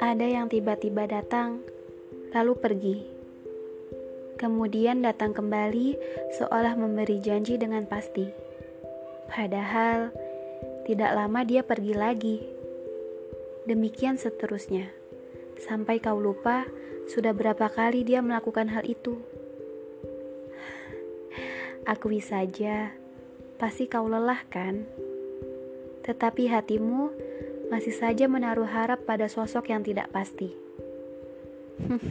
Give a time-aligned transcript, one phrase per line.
[0.00, 1.60] Ada yang tiba-tiba datang,
[2.32, 2.96] lalu pergi.
[4.40, 6.00] Kemudian datang kembali
[6.40, 8.32] seolah memberi janji dengan pasti.
[9.28, 10.16] Padahal
[10.88, 12.36] tidak lama dia pergi lagi.
[13.68, 14.88] Demikian seterusnya.
[15.60, 16.64] Sampai kau lupa
[17.04, 19.20] sudah berapa kali dia melakukan hal itu.
[21.84, 23.01] Akui saja,
[23.62, 24.82] pasti kau lelah kan?
[26.02, 27.14] Tetapi hatimu
[27.70, 30.50] masih saja menaruh harap pada sosok yang tidak pasti.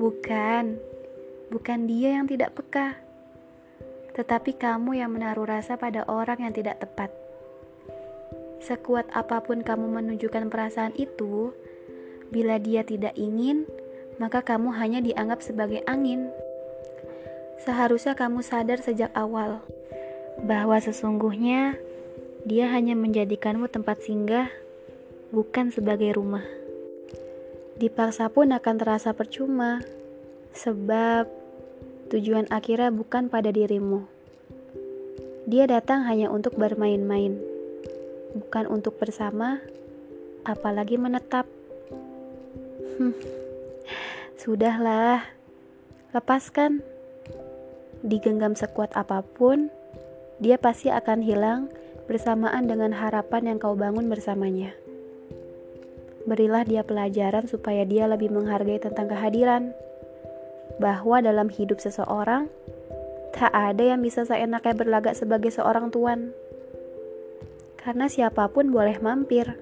[0.00, 0.80] bukan,
[1.52, 2.96] bukan dia yang tidak peka,
[4.16, 7.12] tetapi kamu yang menaruh rasa pada orang yang tidak tepat.
[8.64, 11.52] Sekuat apa pun kamu menunjukkan perasaan itu,
[12.32, 13.68] bila dia tidak ingin,
[14.16, 16.32] maka kamu hanya dianggap sebagai angin.
[17.60, 19.60] Seharusnya kamu sadar sejak awal
[20.38, 21.74] bahwa sesungguhnya
[22.46, 24.48] dia hanya menjadikanmu tempat singgah,
[25.34, 26.44] bukan sebagai rumah.
[27.80, 29.80] Dipaksa pun akan terasa percuma,
[30.52, 31.28] sebab
[32.12, 34.04] tujuan akhirnya bukan pada dirimu.
[35.48, 37.40] Dia datang hanya untuk bermain-main,
[38.36, 39.60] bukan untuk bersama,
[40.44, 41.48] apalagi menetap.
[43.00, 43.16] Hmm,
[44.36, 45.24] sudahlah,
[46.12, 46.84] lepaskan.
[48.00, 49.68] Digenggam sekuat apa pun,
[50.40, 51.68] dia pasti akan hilang
[52.08, 54.74] bersamaan dengan harapan yang kau bangun bersamanya.
[56.24, 59.76] Berilah dia pelajaran supaya dia lebih menghargai tentang kehadiran,
[60.80, 62.48] bahwa dalam hidup seseorang
[63.36, 66.32] tak ada yang bisa seenaknya berlagak sebagai seorang tuan,
[67.78, 69.60] karena siapa pun boleh mampir,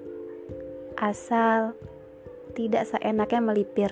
[0.95, 1.75] asal
[2.55, 3.91] tidak seenaknya melipir.